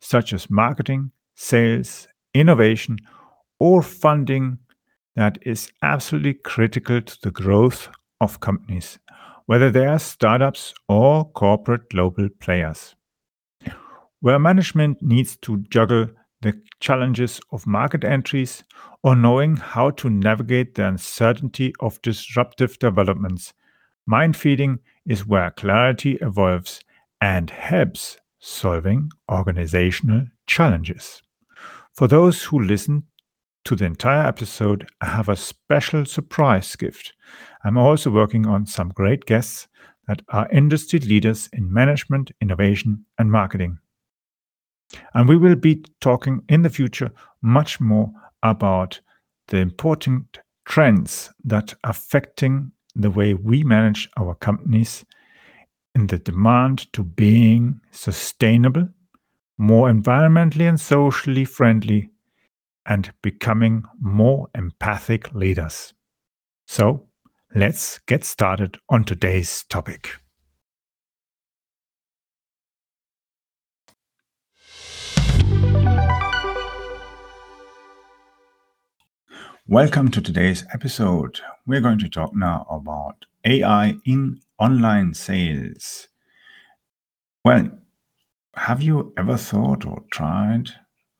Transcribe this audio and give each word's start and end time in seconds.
such 0.00 0.32
as 0.32 0.50
marketing, 0.50 1.10
sales, 1.34 2.08
innovation, 2.34 2.98
or 3.58 3.82
funding 3.82 4.58
that 5.16 5.38
is 5.42 5.70
absolutely 5.82 6.34
critical 6.34 7.02
to 7.02 7.18
the 7.22 7.30
growth 7.30 7.88
of 8.20 8.40
companies, 8.40 8.98
whether 9.46 9.70
they 9.70 9.86
are 9.86 9.98
startups 9.98 10.74
or 10.88 11.24
corporate 11.32 11.90
global 11.90 12.28
players. 12.40 12.94
Where 14.20 14.38
management 14.38 15.02
needs 15.02 15.36
to 15.38 15.64
juggle 15.70 16.08
the 16.40 16.60
challenges 16.80 17.40
of 17.50 17.66
market 17.66 18.04
entries 18.04 18.62
or 19.02 19.16
knowing 19.16 19.56
how 19.56 19.90
to 19.90 20.10
navigate 20.10 20.74
the 20.74 20.86
uncertainty 20.86 21.72
of 21.80 22.00
disruptive 22.02 22.78
developments, 22.78 23.52
mind 24.06 24.36
feeding 24.36 24.78
is 25.06 25.26
where 25.26 25.50
clarity 25.50 26.18
evolves 26.20 26.80
and 27.20 27.50
helps 27.50 28.18
solving 28.38 29.10
organizational 29.30 30.26
challenges. 30.46 31.22
For 31.94 32.06
those 32.06 32.44
who 32.44 32.60
listen 32.60 33.04
to 33.64 33.76
the 33.76 33.84
entire 33.84 34.26
episode, 34.26 34.88
I 35.00 35.06
have 35.06 35.28
a 35.28 35.36
special 35.36 36.04
surprise 36.04 36.74
gift. 36.76 37.12
I'm 37.64 37.76
also 37.76 38.10
working 38.10 38.46
on 38.46 38.66
some 38.66 38.90
great 38.90 39.26
guests 39.26 39.68
that 40.06 40.22
are 40.30 40.48
industry 40.50 41.00
leaders 41.00 41.48
in 41.52 41.72
management, 41.72 42.30
innovation, 42.40 43.04
and 43.18 43.30
marketing. 43.30 43.78
And 45.14 45.28
we 45.28 45.36
will 45.36 45.56
be 45.56 45.84
talking 46.00 46.42
in 46.48 46.62
the 46.62 46.70
future 46.70 47.10
much 47.42 47.80
more 47.80 48.10
about 48.42 49.00
the 49.48 49.58
important 49.58 50.38
trends 50.64 51.30
that 51.44 51.74
are 51.84 51.90
affecting 51.90 52.72
the 52.94 53.10
way 53.10 53.34
we 53.34 53.62
manage 53.64 54.08
our 54.16 54.34
companies 54.34 55.04
in 55.94 56.06
the 56.06 56.18
demand 56.18 56.92
to 56.92 57.02
being 57.02 57.80
sustainable, 57.90 58.88
more 59.56 59.90
environmentally 59.90 60.68
and 60.68 60.80
socially 60.80 61.44
friendly, 61.44 62.10
and 62.86 63.12
becoming 63.22 63.84
more 64.00 64.48
empathic 64.54 65.34
leaders. 65.34 65.94
So, 66.66 67.08
let's 67.54 67.98
get 68.06 68.24
started 68.24 68.78
on 68.88 69.04
today's 69.04 69.64
topic. 69.64 70.10
Welcome 79.70 80.10
to 80.12 80.22
today's 80.22 80.64
episode. 80.72 81.40
We're 81.66 81.82
going 81.82 81.98
to 81.98 82.08
talk 82.08 82.34
now 82.34 82.66
about 82.70 83.26
AI 83.48 83.96
in 84.04 84.40
online 84.58 85.14
sales. 85.14 86.08
Well, 87.44 87.70
have 88.54 88.82
you 88.82 89.14
ever 89.16 89.38
thought 89.38 89.86
or 89.86 90.04
tried 90.12 90.68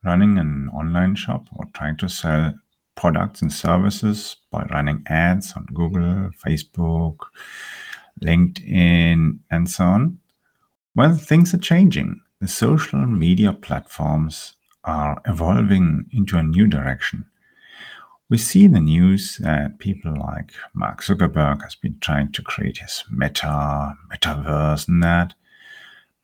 running 0.03 0.37
an 0.37 0.69
online 0.71 1.15
shop 1.15 1.47
or 1.55 1.65
trying 1.73 1.97
to 1.97 2.07
sell 2.07 2.53
products 2.95 3.41
and 3.41 3.51
services 3.51 4.35
by 4.51 4.63
running 4.71 5.03
ads 5.07 5.53
on 5.53 5.65
Google, 5.73 6.29
Facebook, 6.45 7.17
LinkedIn, 8.21 9.39
and 9.49 9.69
so 9.69 9.83
on? 9.85 10.19
Well, 10.95 11.15
things 11.15 11.53
are 11.55 11.59
changing. 11.59 12.21
The 12.41 12.47
social 12.47 13.05
media 13.07 13.53
platforms 13.53 14.53
are 14.83 15.19
evolving 15.25 16.05
into 16.11 16.37
a 16.37 16.43
new 16.43 16.67
direction. 16.67 17.25
We 18.29 18.37
see 18.37 18.65
in 18.65 18.73
the 18.73 18.79
news 18.79 19.37
that 19.37 19.79
people 19.79 20.13
like 20.15 20.53
Mark 20.73 21.01
Zuckerberg 21.01 21.63
has 21.63 21.73
been 21.75 21.97
trying 21.99 22.31
to 22.33 22.43
create 22.43 22.77
his 22.77 23.03
meta, 23.09 23.97
metaverse 24.11 24.87
and 24.87 25.01
that, 25.01 25.33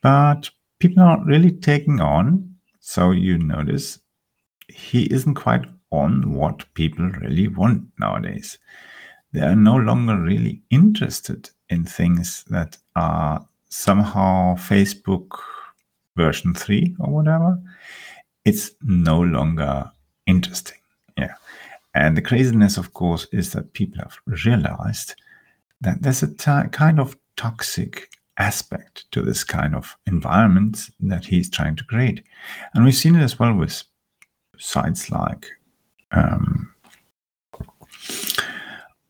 but 0.02 0.52
people 0.80 1.02
aren't 1.02 1.26
really 1.26 1.52
taking 1.52 2.00
on. 2.00 2.56
So 2.80 3.10
you 3.10 3.40
notice 3.40 4.00
he 4.68 5.06
isn't 5.06 5.34
quite 5.34 5.66
on 5.90 6.34
what 6.34 6.72
people 6.76 7.10
really 7.10 7.48
want 7.48 7.88
nowadays. 8.00 8.60
They 9.32 9.42
are 9.42 9.56
no 9.56 9.76
longer 9.76 10.16
really 10.18 10.62
interested 10.70 11.50
in 11.70 11.86
things 11.86 12.44
that 12.50 12.78
are 12.96 13.46
somehow 13.70 14.56
Facebook 14.56 15.40
version 16.16 16.54
3 16.54 16.96
or 17.00 17.12
whatever. 17.12 17.60
It's 18.46 18.72
no 18.84 19.20
longer 19.20 19.92
interesting. 20.28 20.78
Yeah. 21.18 21.34
And 21.96 22.18
the 22.18 22.22
craziness, 22.22 22.78
of 22.78 22.94
course, 22.94 23.26
is 23.32 23.54
that 23.54 23.74
people 23.74 24.00
have 24.00 24.18
realized 24.26 25.16
that 25.80 26.02
there's 26.02 26.22
a 26.24 26.28
t- 26.28 26.70
kind 26.72 27.00
of 27.00 27.18
toxic 27.38 28.10
aspect 28.38 29.10
to 29.12 29.22
this 29.22 29.46
kind 29.46 29.74
of 29.74 29.96
environment 30.06 30.90
that 31.00 31.26
he's 31.26 31.50
trying 31.50 31.78
to 31.78 31.86
create. 31.86 32.22
And 32.74 32.84
we've 32.84 32.94
seen 32.94 33.16
it 33.16 33.24
as 33.24 33.40
well 33.40 33.54
with 33.54 33.82
sites 34.58 35.10
like 35.10 35.48
um, 36.12 36.74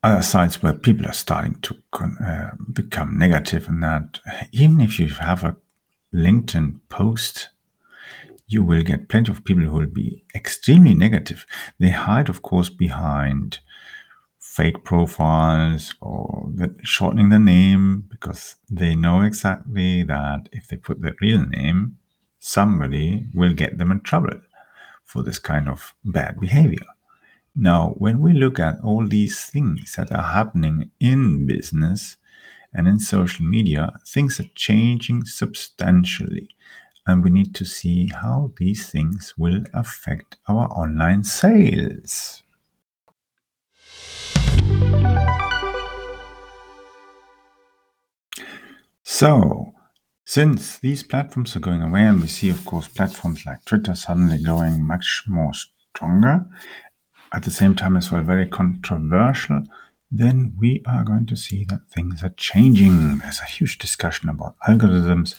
other 0.03 0.21
sites 0.21 0.61
where 0.61 0.73
people 0.73 1.07
are 1.07 1.13
starting 1.13 1.55
to 1.61 1.75
uh, 1.99 2.51
become 2.71 3.17
negative 3.17 3.67
and 3.67 3.81
that 3.81 4.19
even 4.51 4.79
if 4.79 4.99
you 4.99 5.07
have 5.09 5.43
a 5.43 5.55
LinkedIn 6.13 6.79
post 6.89 7.49
you 8.47 8.63
will 8.63 8.83
get 8.83 9.09
plenty 9.09 9.31
of 9.31 9.43
people 9.43 9.63
who 9.63 9.73
will 9.79 9.87
be 9.87 10.23
extremely 10.35 10.93
negative. 10.93 11.45
They 11.79 11.89
hide, 11.89 12.29
of 12.29 12.41
course, 12.41 12.69
behind 12.69 13.59
fake 14.39 14.83
profiles 14.83 15.95
or 16.01 16.49
shortening 16.83 17.29
the 17.29 17.39
name 17.39 18.05
because 18.09 18.55
they 18.69 18.95
know 18.95 19.21
exactly 19.21 20.03
that 20.03 20.47
if 20.51 20.67
they 20.67 20.77
put 20.77 21.01
the 21.01 21.15
real 21.19 21.45
name, 21.45 21.97
somebody 22.39 23.25
will 23.33 23.53
get 23.53 23.77
them 23.77 23.91
in 23.91 23.99
trouble 24.01 24.39
for 25.03 25.23
this 25.23 25.39
kind 25.39 25.67
of 25.67 25.93
bad 26.05 26.39
behavior. 26.39 26.85
Now, 27.55 27.95
when 27.97 28.21
we 28.21 28.33
look 28.33 28.59
at 28.59 28.79
all 28.83 29.07
these 29.07 29.45
things 29.45 29.95
that 29.95 30.11
are 30.11 30.33
happening 30.33 30.91
in 30.99 31.47
business 31.47 32.17
and 32.73 32.87
in 32.87 32.99
social 32.99 33.45
media, 33.45 33.93
things 34.05 34.39
are 34.39 34.49
changing 34.55 35.25
substantially 35.25 36.49
and 37.07 37.23
we 37.23 37.29
need 37.29 37.53
to 37.55 37.65
see 37.65 38.07
how 38.07 38.51
these 38.57 38.89
things 38.89 39.33
will 39.37 39.63
affect 39.73 40.37
our 40.47 40.67
online 40.69 41.23
sales. 41.23 42.43
So, 49.03 49.73
since 50.25 50.79
these 50.79 51.03
platforms 51.03 51.55
are 51.55 51.59
going 51.59 51.83
away, 51.83 52.01
and 52.01 52.19
we 52.19 52.27
see, 52.27 52.49
of 52.49 52.65
course, 52.65 52.87
platforms 52.87 53.45
like 53.45 53.63
Twitter 53.65 53.93
suddenly 53.93 54.41
going 54.41 54.83
much 54.83 55.23
more 55.27 55.53
stronger, 55.53 56.45
at 57.31 57.43
the 57.43 57.51
same 57.51 57.75
time 57.75 57.95
as 57.95 58.11
well 58.11 58.23
very 58.23 58.47
controversial, 58.47 59.63
then 60.11 60.53
we 60.57 60.81
are 60.87 61.03
going 61.03 61.25
to 61.27 61.35
see 61.35 61.65
that 61.65 61.81
things 61.89 62.23
are 62.23 62.33
changing. 62.37 63.19
There's 63.19 63.39
a 63.39 63.45
huge 63.45 63.77
discussion 63.77 64.29
about 64.29 64.55
algorithms, 64.67 65.35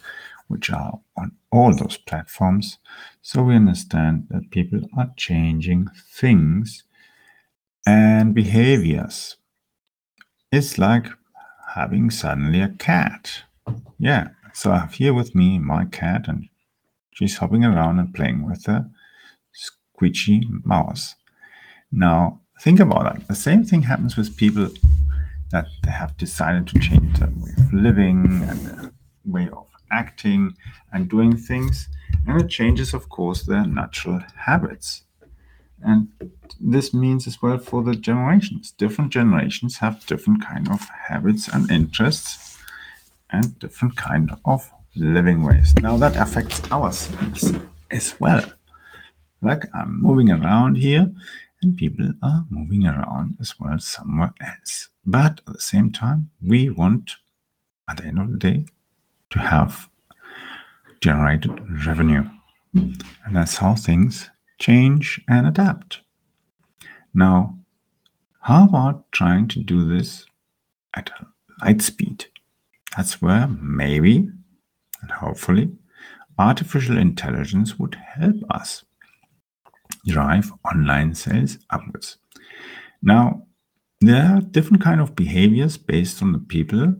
which 0.49 0.71
are 0.71 1.01
on 1.17 1.33
all 1.51 1.75
those 1.75 1.97
platforms. 1.97 2.79
So 3.23 3.43
we 3.43 3.57
understand 3.57 4.27
that 4.31 4.51
people 4.51 4.81
are 4.97 5.13
changing 5.17 5.89
things 6.11 6.85
and 7.87 8.35
behaviors. 8.35 9.37
It's 10.53 10.79
like 10.79 11.07
having 11.75 12.11
suddenly 12.11 12.61
a 12.61 12.69
cat. 12.69 13.43
Yeah, 13.99 14.29
so 14.53 14.73
I 14.73 14.79
have 14.79 14.95
here 14.95 15.15
with 15.15 15.35
me 15.35 15.59
my 15.59 15.85
cat, 15.85 16.29
and 16.29 16.49
she's 17.13 17.37
hopping 17.39 17.65
around 17.65 17.99
and 17.99 18.15
playing 18.15 18.47
with 18.47 18.67
a 18.69 18.91
squishy 19.55 20.45
mouse. 20.65 21.15
Now, 21.93 22.41
think 22.61 22.81
about 22.81 23.05
that. 23.05 23.29
The 23.29 23.35
same 23.35 23.65
thing 23.65 23.83
happens 23.83 24.17
with 24.17 24.37
people 24.37 24.69
that 25.53 25.67
they 25.85 25.91
have 25.91 26.17
decided 26.17 26.67
to 26.69 26.79
change 26.79 27.19
their 27.19 27.31
way 27.37 27.53
of 27.59 27.73
living 27.73 28.43
and 28.49 28.61
their 28.67 28.93
way 29.25 29.49
of 29.49 29.66
acting 29.91 30.57
and 30.93 31.09
doing 31.09 31.37
things. 31.37 31.89
And 32.27 32.41
it 32.41 32.49
changes, 32.49 32.95
of 32.95 33.09
course, 33.09 33.43
their 33.43 33.67
natural 33.67 34.21
habits. 34.37 35.03
And 35.83 36.09
this 36.61 36.95
means 36.95 37.27
as 37.27 37.43
well 37.43 37.59
for 37.59 37.83
the 37.83 37.95
generations. 37.95 38.73
Different 38.73 39.13
generations 39.13 39.79
have 39.79 40.07
different 40.07 40.45
kind 40.45 40.69
of 40.69 40.81
habits 41.09 41.49
and 41.49 41.71
interests 41.71 42.59
and 43.31 43.59
different 43.59 43.97
kind 43.97 44.31
of 44.45 44.71
living 44.95 45.43
ways. 45.43 45.75
Now 45.83 45.97
that 45.99 46.17
affects 46.17 46.71
ourselves 46.73 47.53
as 47.91 48.19
well. 48.19 48.45
Like 49.43 49.65
I'm 49.75 50.01
moving 50.01 50.31
around 50.31 50.77
here, 50.77 51.13
and 51.63 51.77
people 51.77 52.13
are 52.23 52.47
moving 52.51 52.87
around 52.87 53.37
as 53.41 53.59
well 53.61 53.79
somewhere 53.79 54.33
else. 54.41 54.89
But 55.05 55.41
at 55.47 55.55
the 55.55 55.61
same 55.61 55.93
time, 55.93 56.31
we 56.43 56.71
want, 56.71 57.17
at 57.89 57.99
the 57.99 58.07
end 58.07 58.19
of 58.19 58.31
the 58.33 58.39
day, 58.39 58.67
to 59.37 59.43
have 59.43 59.89
generated 61.01 61.53
revenue. 61.87 62.25
And 62.73 63.33
that's 63.33 63.57
how 63.57 63.75
things 63.75 64.31
change 64.59 65.21
and 65.29 65.47
adapt. 65.47 66.01
Now, 67.13 67.59
how 68.41 68.65
about 68.65 69.11
trying 69.13 69.49
to 69.49 69.61
do 69.63 69.87
this 69.87 70.25
at 70.95 71.11
light 71.63 71.83
speed? 71.83 72.27
That's 72.97 73.21
where 73.21 73.47
maybe 73.47 74.29
and 75.03 75.11
hopefully 75.11 75.73
artificial 76.39 76.97
intelligence 76.99 77.79
would 77.79 77.95
help 77.95 78.37
us 78.51 78.85
drive 80.07 80.53
online 80.65 81.15
sales 81.15 81.59
upwards. 81.71 82.19
Now, 83.03 83.47
there 84.01 84.37
are 84.37 84.41
different 84.41 84.83
kind 84.83 85.01
of 85.01 85.17
behaviors 85.17 85.77
based 85.77 86.23
on 86.23 86.33
the 86.33 86.39
people 86.39 86.95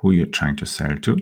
who 0.00 0.10
you're 0.10 0.26
trying 0.26 0.56
to 0.56 0.66
sell 0.66 0.96
to, 0.98 1.16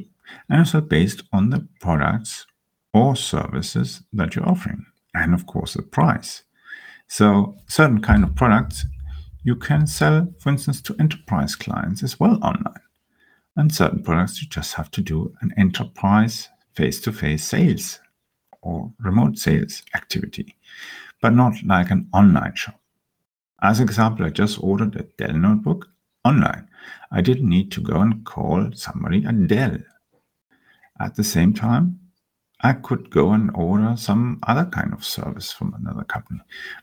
and 0.48 0.60
also 0.60 0.80
based 0.80 1.22
on 1.32 1.50
the 1.50 1.66
products 1.80 2.46
or 2.92 3.16
services 3.16 4.02
that 4.12 4.34
you're 4.34 4.48
offering, 4.48 4.84
and 5.14 5.34
of 5.34 5.46
course 5.46 5.74
the 5.74 5.82
price. 5.82 6.42
So, 7.08 7.56
certain 7.66 8.00
kind 8.00 8.22
of 8.22 8.34
products 8.34 8.86
you 9.42 9.56
can 9.56 9.86
sell, 9.86 10.32
for 10.38 10.50
instance, 10.50 10.80
to 10.82 10.96
enterprise 11.00 11.56
clients 11.56 12.02
as 12.02 12.20
well 12.20 12.38
online. 12.42 12.80
And 13.56 13.74
certain 13.74 14.02
products 14.02 14.40
you 14.40 14.48
just 14.48 14.74
have 14.74 14.90
to 14.92 15.00
do 15.00 15.34
an 15.40 15.52
enterprise 15.56 16.48
face 16.74 17.00
to 17.02 17.12
face 17.12 17.44
sales 17.44 18.00
or 18.62 18.92
remote 19.00 19.38
sales 19.38 19.82
activity, 19.94 20.56
but 21.20 21.34
not 21.34 21.54
like 21.64 21.90
an 21.90 22.08
online 22.12 22.54
shop. 22.54 22.78
As 23.62 23.80
example, 23.80 24.24
I 24.24 24.30
just 24.30 24.62
ordered 24.62 24.96
a 24.96 25.02
Dell 25.18 25.36
notebook 25.36 25.88
online. 26.24 26.68
I 27.10 27.20
didn't 27.20 27.48
need 27.48 27.70
to 27.72 27.80
go 27.80 28.00
and 28.00 28.24
call 28.24 28.70
somebody 28.72 29.24
at 29.26 29.46
Dell. 29.46 29.78
At 31.00 31.16
the 31.16 31.24
same 31.24 31.54
time, 31.54 31.98
I 32.62 32.74
could 32.74 33.10
go 33.10 33.32
and 33.32 33.50
order 33.54 33.96
some 33.96 34.38
other 34.46 34.66
kind 34.66 34.92
of 34.92 35.04
service 35.04 35.50
from 35.50 35.74
another 35.74 36.04
company. 36.04 36.40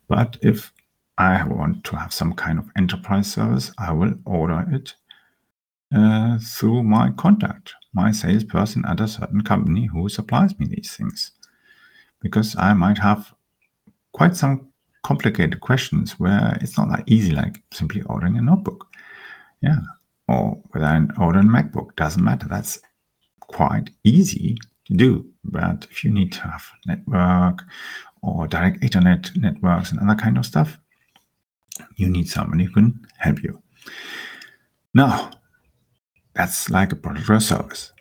But 0.07 0.37
if 0.41 0.73
I 1.17 1.43
want 1.43 1.83
to 1.85 1.95
have 1.95 2.13
some 2.13 2.33
kind 2.33 2.57
of 2.57 2.69
enterprise 2.75 3.31
service, 3.31 3.71
I 3.77 3.91
will 3.91 4.15
order 4.25 4.65
it 4.71 4.95
uh, 5.95 6.39
through 6.39 6.83
my 6.83 7.11
contact, 7.11 7.73
my 7.93 8.11
salesperson 8.11 8.85
at 8.87 8.99
a 8.99 9.07
certain 9.07 9.41
company 9.41 9.85
who 9.85 10.09
supplies 10.09 10.57
me 10.57 10.65
these 10.67 10.95
things. 10.95 11.31
Because 12.21 12.55
I 12.57 12.73
might 12.73 12.97
have 12.97 13.33
quite 14.13 14.35
some 14.35 14.67
complicated 15.03 15.61
questions 15.61 16.19
where 16.19 16.57
it's 16.59 16.77
not 16.77 16.89
that 16.89 17.03
easy, 17.05 17.31
like 17.31 17.61
simply 17.71 18.01
ordering 18.03 18.37
a 18.37 18.41
notebook. 18.41 18.87
Yeah. 19.61 19.79
Or 20.27 20.59
whether 20.71 20.85
I 20.85 21.05
order 21.23 21.39
a 21.39 21.43
MacBook, 21.43 21.95
doesn't 21.95 22.23
matter. 22.23 22.47
That's 22.47 22.79
quite 23.47 23.89
easy 24.03 24.57
to 24.85 24.93
do. 24.93 25.25
But 25.43 25.87
if 25.89 26.03
you 26.03 26.11
need 26.11 26.31
to 26.33 26.41
have 26.41 26.65
network 26.85 27.63
or 28.21 28.47
direct 28.47 28.81
Ethernet 28.81 29.35
networks 29.35 29.91
and 29.91 29.99
other 29.99 30.19
kind 30.19 30.37
of 30.37 30.45
stuff, 30.45 30.77
you 31.95 32.09
need 32.09 32.29
somebody 32.29 32.65
who 32.65 32.73
can 32.73 33.05
help 33.17 33.43
you. 33.43 33.61
Now, 34.93 35.31
that's 36.33 36.69
like 36.69 36.91
a 36.91 36.95
product 36.95 37.29
or 37.29 37.39
service. 37.39 37.91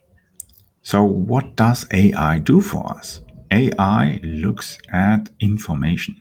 So, 0.82 1.02
what 1.02 1.56
does 1.56 1.86
AI 1.92 2.38
do 2.38 2.60
for 2.60 2.88
us? 2.96 3.20
AI 3.50 4.20
looks 4.22 4.78
at 4.92 5.28
information. 5.40 6.16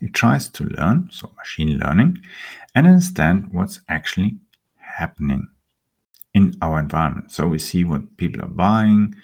It 0.00 0.14
tries 0.14 0.48
to 0.50 0.64
learn, 0.64 1.08
so 1.12 1.32
machine 1.36 1.78
learning, 1.78 2.18
and 2.74 2.86
understand 2.86 3.48
what's 3.52 3.80
actually 3.88 4.38
happening 4.76 5.48
in 6.34 6.54
our 6.62 6.78
environment. 6.78 7.30
So 7.32 7.46
we 7.46 7.58
see 7.58 7.84
what 7.84 8.16
people 8.16 8.42
are 8.42 8.48
buying, 8.48 9.14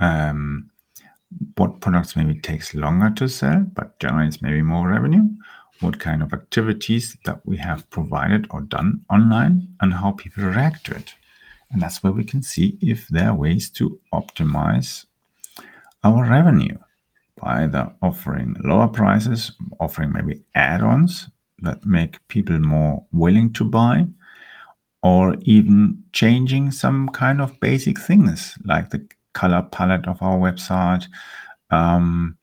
um, 0.00 0.70
what 1.56 1.80
products 1.80 2.16
maybe 2.16 2.38
takes 2.38 2.74
longer 2.74 3.10
to 3.16 3.28
sell 3.28 3.64
but 3.74 3.98
generates 3.98 4.42
maybe 4.42 4.62
more 4.62 4.88
revenue, 4.88 5.28
what 5.80 5.98
kind 5.98 6.22
of 6.22 6.32
activities 6.32 7.16
that 7.24 7.40
we 7.44 7.56
have 7.56 7.88
provided 7.90 8.46
or 8.50 8.60
done 8.60 9.04
online, 9.10 9.68
and 9.80 9.94
how 9.94 10.12
people 10.12 10.44
react 10.44 10.84
to 10.86 10.94
it. 10.94 11.14
And 11.70 11.80
that's 11.80 12.02
where 12.02 12.12
we 12.12 12.24
can 12.24 12.42
see 12.42 12.76
if 12.80 13.08
there 13.08 13.30
are 13.30 13.34
ways 13.34 13.70
to 13.70 13.98
optimize 14.12 15.06
our 16.04 16.28
revenue 16.28 16.76
by 17.40 17.64
either 17.64 17.90
offering 18.02 18.56
lower 18.62 18.88
prices, 18.88 19.52
offering 19.80 20.12
maybe 20.12 20.42
add 20.54 20.82
ons 20.82 21.28
that 21.60 21.84
make 21.86 22.26
people 22.28 22.58
more 22.58 23.04
willing 23.12 23.52
to 23.54 23.64
buy, 23.64 24.06
or 25.02 25.36
even 25.42 26.02
changing 26.12 26.70
some 26.70 27.08
kind 27.08 27.40
of 27.40 27.58
basic 27.60 27.98
things 27.98 28.56
like 28.64 28.90
the 28.90 29.06
color 29.32 29.62
palette 29.72 30.06
of 30.06 30.22
our 30.22 30.38
website. 30.38 31.06
Um, 31.70 32.36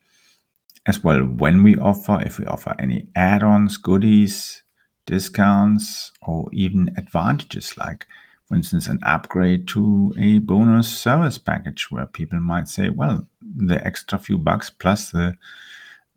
as 0.85 1.03
well, 1.03 1.21
when 1.21 1.61
we 1.61 1.77
offer, 1.77 2.21
if 2.25 2.39
we 2.39 2.45
offer 2.45 2.75
any 2.79 3.07
add 3.15 3.43
ons, 3.43 3.77
goodies, 3.77 4.63
discounts, 5.05 6.11
or 6.21 6.49
even 6.51 6.93
advantages 6.97 7.77
like 7.77 8.07
for 8.49 8.55
instance, 8.55 8.87
an 8.87 8.99
upgrade 9.03 9.67
to 9.67 10.11
a 10.17 10.39
bonus 10.39 10.89
service 10.89 11.37
package 11.37 11.91
where 11.91 12.07
people 12.07 12.39
might 12.39 12.67
say, 12.67 12.89
well, 12.89 13.27
the 13.55 13.85
extra 13.85 14.17
few 14.17 14.39
bucks 14.39 14.71
plus 14.71 15.11
the 15.11 15.35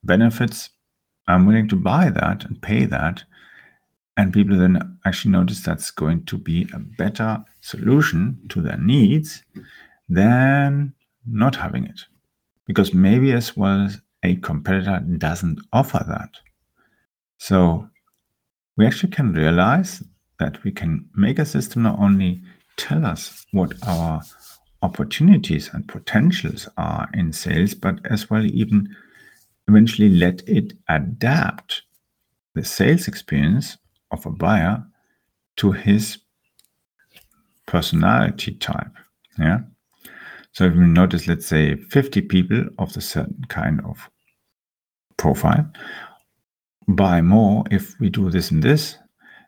benefits, 0.02 0.70
I'm 1.28 1.44
willing 1.44 1.68
to 1.68 1.76
buy 1.76 2.08
that 2.08 2.46
and 2.46 2.60
pay 2.60 2.86
that. 2.86 3.24
And 4.16 4.32
people 4.32 4.58
then 4.58 4.98
actually 5.06 5.32
notice 5.32 5.62
that's 5.62 5.90
going 5.90 6.24
to 6.26 6.36
be 6.36 6.68
a 6.74 6.78
better 6.78 7.44
solution 7.60 8.38
to 8.50 8.60
their 8.60 8.76
needs 8.76 9.42
than 10.08 10.92
not 11.26 11.56
having 11.56 11.86
it. 11.86 12.00
Because 12.66 12.92
maybe 12.92 13.32
as 13.32 13.56
well 13.56 13.86
as 13.86 14.00
a 14.22 14.36
competitor 14.36 15.00
doesn't 15.00 15.60
offer 15.72 16.04
that. 16.06 16.30
So 17.38 17.88
we 18.76 18.86
actually 18.86 19.12
can 19.12 19.32
realize 19.32 20.02
that 20.38 20.62
we 20.64 20.72
can 20.72 21.08
make 21.14 21.38
a 21.38 21.46
system 21.46 21.82
not 21.82 21.98
only 21.98 22.42
tell 22.76 23.04
us 23.06 23.46
what 23.52 23.72
our 23.86 24.22
opportunities 24.82 25.70
and 25.72 25.86
potentials 25.88 26.68
are 26.76 27.08
in 27.14 27.32
sales, 27.32 27.74
but 27.74 27.98
as 28.10 28.28
well 28.28 28.44
even 28.44 28.94
eventually 29.68 30.08
let 30.10 30.46
it 30.48 30.74
adapt 30.88 31.82
the 32.54 32.64
sales 32.64 33.08
experience 33.08 33.78
of 34.12 34.24
a 34.26 34.30
buyer 34.30 34.84
to 35.56 35.72
his 35.72 36.18
personality 37.66 38.52
type. 38.54 38.92
Yeah. 39.38 39.60
So 40.52 40.64
if 40.64 40.74
we 40.74 40.80
notice, 40.80 41.26
let's 41.26 41.46
say 41.46 41.76
50 41.76 42.22
people 42.22 42.64
of 42.78 42.96
a 42.96 43.00
certain 43.00 43.44
kind 43.48 43.80
of 43.84 44.10
profile 45.16 45.70
buy 46.88 47.20
more 47.20 47.64
if 47.70 47.98
we 48.00 48.10
do 48.10 48.30
this 48.30 48.50
and 48.50 48.62
this, 48.62 48.98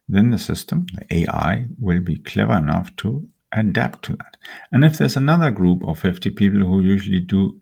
then 0.08 0.30
the 0.30 0.38
system, 0.38 0.86
the 0.94 1.26
AI, 1.26 1.66
will 1.78 2.00
be 2.00 2.18
clever 2.18 2.56
enough 2.56 2.94
to 2.96 3.26
adapt 3.52 4.04
to 4.04 4.16
that. 4.16 4.36
And 4.72 4.84
if 4.84 4.98
there's 4.98 5.16
another 5.16 5.50
group 5.50 5.84
of 5.84 5.98
50 5.98 6.30
people 6.30 6.60
who 6.60 6.80
usually 6.80 7.20
do 7.20 7.60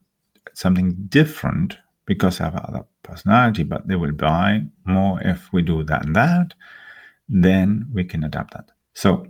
something 0.54 0.94
different 1.08 1.76
because 2.06 2.38
they 2.38 2.44
have 2.44 2.56
other 2.56 2.84
personality, 3.02 3.62
but 3.62 3.86
they 3.86 3.96
will 3.96 4.12
buy 4.12 4.62
more 4.84 5.20
if 5.22 5.52
we 5.52 5.62
do 5.62 5.84
that 5.84 6.04
and 6.04 6.16
that, 6.16 6.54
then 7.28 7.86
we 7.92 8.04
can 8.04 8.24
adapt 8.24 8.54
that. 8.54 8.70
So, 8.94 9.26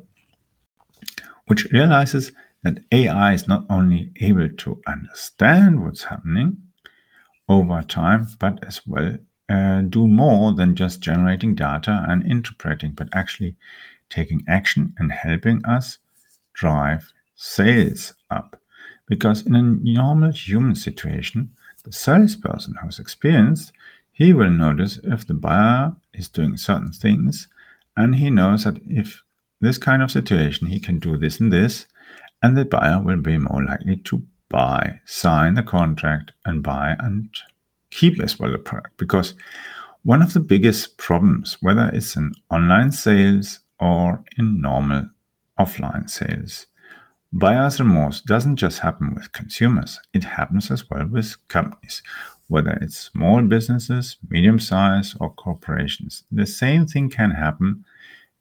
which 1.46 1.64
realizes 1.72 2.32
that 2.62 2.78
AI 2.92 3.34
is 3.34 3.48
not 3.48 3.64
only 3.68 4.12
able 4.20 4.48
to 4.48 4.80
understand 4.86 5.82
what's 5.82 6.04
happening 6.04 6.56
over 7.48 7.82
time, 7.82 8.28
but 8.38 8.64
as 8.64 8.80
well 8.86 9.16
uh, 9.48 9.82
do 9.82 10.06
more 10.06 10.52
than 10.52 10.74
just 10.74 11.00
generating 11.00 11.54
data 11.54 12.04
and 12.08 12.24
interpreting, 12.30 12.92
but 12.92 13.08
actually 13.12 13.56
taking 14.08 14.42
action 14.48 14.94
and 14.98 15.10
helping 15.10 15.64
us 15.64 15.98
drive 16.54 17.12
sales 17.34 18.14
up. 18.30 18.60
Because 19.06 19.44
in 19.46 19.54
a 19.54 19.62
normal 19.62 20.30
human 20.30 20.74
situation, 20.74 21.50
the 21.84 21.92
salesperson 21.92 22.74
who's 22.80 22.98
experienced, 22.98 23.72
he 24.12 24.32
will 24.32 24.50
notice 24.50 25.00
if 25.04 25.26
the 25.26 25.34
buyer 25.34 25.92
is 26.14 26.28
doing 26.28 26.56
certain 26.56 26.92
things, 26.92 27.48
and 27.96 28.14
he 28.14 28.30
knows 28.30 28.64
that 28.64 28.78
if 28.88 29.22
this 29.60 29.78
kind 29.78 30.02
of 30.02 30.10
situation, 30.10 30.66
he 30.66 30.80
can 30.80 30.98
do 30.98 31.16
this 31.16 31.40
and 31.40 31.52
this, 31.52 31.86
and 32.42 32.56
the 32.56 32.64
buyer 32.64 33.00
will 33.00 33.20
be 33.20 33.38
more 33.38 33.64
likely 33.64 33.96
to 33.96 34.22
buy, 34.48 35.00
sign 35.04 35.54
the 35.54 35.62
contract, 35.62 36.32
and 36.44 36.62
buy 36.62 36.96
and 36.98 37.28
keep 37.90 38.20
as 38.20 38.38
well 38.38 38.50
the 38.50 38.58
product. 38.58 38.96
Because 38.96 39.34
one 40.02 40.20
of 40.22 40.32
the 40.32 40.40
biggest 40.40 40.98
problems, 40.98 41.56
whether 41.60 41.88
it's 41.92 42.16
in 42.16 42.32
online 42.50 42.90
sales 42.90 43.60
or 43.78 44.24
in 44.36 44.60
normal 44.60 45.08
offline 45.58 46.10
sales, 46.10 46.66
Buyer's 47.32 47.80
remorse 47.80 48.20
doesn't 48.20 48.56
just 48.56 48.80
happen 48.80 49.14
with 49.14 49.32
consumers, 49.32 49.98
it 50.12 50.24
happens 50.24 50.70
as 50.70 50.88
well 50.90 51.06
with 51.06 51.36
companies, 51.48 52.02
whether 52.48 52.72
it's 52.80 52.98
small 52.98 53.42
businesses, 53.42 54.16
medium 54.28 54.58
size, 54.58 55.14
or 55.20 55.30
corporations. 55.30 56.24
The 56.30 56.46
same 56.46 56.86
thing 56.86 57.08
can 57.10 57.30
happen 57.30 57.84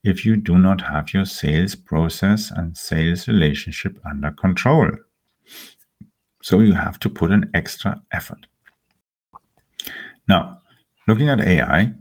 if 0.03 0.25
you 0.25 0.35
do 0.35 0.57
not 0.57 0.81
have 0.81 1.13
your 1.13 1.25
sales 1.25 1.75
process 1.75 2.51
and 2.51 2.77
sales 2.77 3.27
relationship 3.27 3.99
under 4.03 4.31
control. 4.31 4.91
So 6.41 6.59
you 6.59 6.73
have 6.73 6.99
to 6.99 7.09
put 7.09 7.31
an 7.31 7.49
extra 7.53 8.01
effort. 8.11 8.47
Now, 10.27 10.61
looking 11.07 11.29
at 11.29 11.39
AI, 11.39 11.93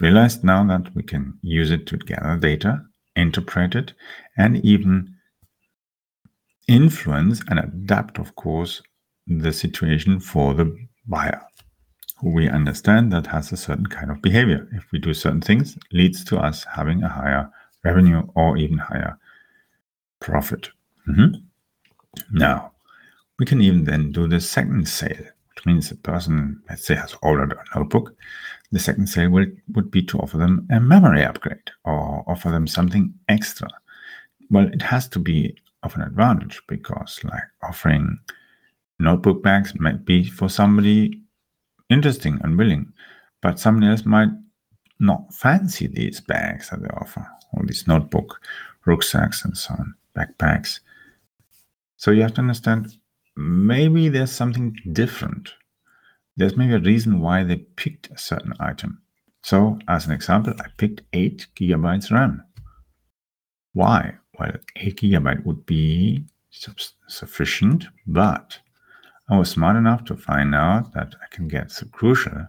realized 0.00 0.44
now 0.44 0.64
that 0.66 0.94
we 0.94 1.02
can 1.02 1.38
use 1.42 1.70
it 1.70 1.86
to 1.86 1.98
gather 1.98 2.36
data, 2.36 2.82
interpret 3.16 3.74
it, 3.74 3.92
and 4.36 4.64
even 4.64 5.14
influence 6.66 7.42
and 7.48 7.58
adapt, 7.58 8.18
of 8.18 8.34
course, 8.36 8.82
the 9.26 9.52
situation 9.52 10.20
for 10.20 10.54
the 10.54 10.87
buyer, 11.08 11.42
who 12.20 12.30
we 12.30 12.48
understand 12.48 13.12
that 13.12 13.26
has 13.26 13.50
a 13.52 13.56
certain 13.56 13.86
kind 13.86 14.10
of 14.10 14.22
behavior. 14.22 14.68
If 14.72 14.84
we 14.92 14.98
do 14.98 15.14
certain 15.14 15.40
things, 15.40 15.76
leads 15.92 16.24
to 16.24 16.38
us 16.38 16.64
having 16.64 17.02
a 17.02 17.08
higher 17.08 17.50
revenue 17.84 18.22
or 18.34 18.56
even 18.56 18.78
higher 18.78 19.18
profit. 20.20 20.70
Mm-hmm. 21.08 21.36
Now, 22.32 22.72
we 23.38 23.46
can 23.46 23.60
even 23.62 23.84
then 23.84 24.12
do 24.12 24.26
the 24.26 24.40
second 24.40 24.88
sale, 24.88 25.24
which 25.54 25.64
means 25.64 25.88
the 25.88 25.96
person, 25.96 26.60
let's 26.68 26.86
say, 26.86 26.94
has 26.94 27.16
ordered 27.22 27.52
a 27.52 27.78
notebook. 27.78 28.14
The 28.72 28.80
second 28.80 29.08
sale 29.08 29.30
will, 29.30 29.46
would 29.74 29.90
be 29.90 30.02
to 30.02 30.18
offer 30.18 30.36
them 30.36 30.66
a 30.70 30.80
memory 30.80 31.24
upgrade 31.24 31.70
or 31.84 32.24
offer 32.26 32.50
them 32.50 32.66
something 32.66 33.14
extra. 33.28 33.68
Well, 34.50 34.66
it 34.72 34.82
has 34.82 35.08
to 35.08 35.18
be 35.18 35.56
of 35.82 35.94
an 35.94 36.02
advantage 36.02 36.60
because, 36.66 37.20
like, 37.24 37.44
offering 37.62 38.18
notebook 38.98 39.42
bags 39.42 39.74
might 39.78 40.04
be 40.04 40.28
for 40.28 40.48
somebody 40.48 41.22
interesting 41.90 42.38
and 42.42 42.58
willing, 42.58 42.92
but 43.40 43.58
somebody 43.58 43.88
else 43.88 44.04
might 44.04 44.30
not 45.00 45.32
fancy 45.32 45.86
these 45.86 46.20
bags 46.20 46.70
that 46.70 46.82
they 46.82 46.88
offer, 46.88 47.26
or 47.52 47.64
these 47.64 47.86
notebook 47.86 48.40
rucksacks 48.84 49.44
and 49.44 49.56
so 49.56 49.74
on, 49.74 49.94
backpacks. 50.16 50.80
So 51.96 52.10
you 52.10 52.22
have 52.22 52.34
to 52.34 52.40
understand 52.40 52.96
maybe 53.36 54.08
there's 54.08 54.32
something 54.32 54.76
different. 54.92 55.54
There's 56.36 56.56
maybe 56.56 56.74
a 56.74 56.80
reason 56.80 57.20
why 57.20 57.44
they 57.44 57.56
picked 57.56 58.10
a 58.10 58.18
certain 58.18 58.52
item. 58.60 59.00
So, 59.42 59.78
as 59.88 60.06
an 60.06 60.12
example, 60.12 60.54
I 60.58 60.68
picked 60.76 61.02
8 61.12 61.46
gigabytes 61.56 62.10
RAM. 62.10 62.42
Why? 63.72 64.14
Well, 64.38 64.52
8 64.76 64.96
gigabyte 64.96 65.44
would 65.46 65.64
be 65.66 66.24
sufficient, 67.08 67.86
but 68.06 68.58
I 69.28 69.38
was 69.38 69.50
smart 69.50 69.76
enough 69.76 70.04
to 70.06 70.16
find 70.16 70.54
out 70.54 70.94
that 70.94 71.14
I 71.22 71.34
can 71.34 71.48
get 71.48 71.72
crucial, 71.92 72.46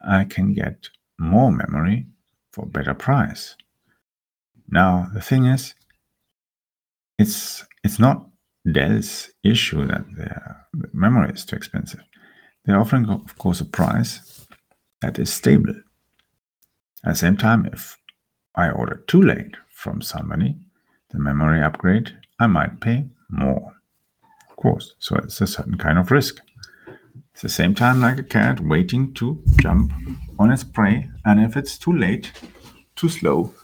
I 0.00 0.24
can 0.24 0.54
get 0.54 0.88
more 1.18 1.52
memory 1.52 2.06
for 2.52 2.66
better 2.66 2.94
price. 2.94 3.56
Now 4.68 5.08
the 5.12 5.20
thing 5.20 5.46
is, 5.46 5.74
it's 7.18 7.64
it's 7.84 7.98
not 7.98 8.26
Dell's 8.70 9.30
issue 9.42 9.86
that 9.86 10.04
their 10.16 10.66
memory 10.92 11.30
is 11.32 11.44
too 11.44 11.56
expensive. 11.56 12.00
They're 12.64 12.80
offering, 12.80 13.08
of 13.08 13.38
course, 13.38 13.60
a 13.60 13.64
price 13.64 14.46
that 15.00 15.18
is 15.18 15.32
stable. 15.32 15.74
At 17.04 17.12
the 17.12 17.18
same 17.18 17.36
time, 17.36 17.66
if 17.72 17.96
I 18.54 18.70
order 18.70 19.02
too 19.06 19.22
late 19.22 19.56
from 19.70 20.02
somebody, 20.02 20.56
the 21.10 21.18
memory 21.18 21.62
upgrade, 21.62 22.18
I 22.38 22.46
might 22.46 22.80
pay 22.80 23.06
more 23.30 23.74
course. 24.60 24.94
So 24.98 25.16
it's 25.16 25.40
a 25.40 25.46
certain 25.46 25.76
kind 25.76 25.98
of 25.98 26.10
risk. 26.10 26.40
It's 27.32 27.42
the 27.42 27.48
same 27.48 27.74
time 27.74 28.00
like 28.00 28.18
a 28.18 28.22
cat 28.22 28.60
waiting 28.60 29.12
to 29.14 29.42
jump 29.60 29.92
on 30.38 30.52
its 30.52 30.64
prey, 30.64 31.08
and 31.24 31.40
if 31.40 31.56
it's 31.56 31.78
too 31.78 31.92
late, 31.92 32.32
too 32.96 33.08
slow, 33.08 33.54